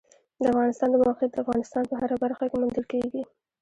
د 0.39 0.41
افغانستان 0.51 0.89
د 0.91 0.95
موقعیت 1.03 1.31
د 1.33 1.37
افغانستان 1.43 1.83
په 1.89 1.95
هره 2.01 2.15
برخه 2.23 2.45
کې 2.49 2.57
موندل 2.61 2.85
کېږي. 2.93 3.21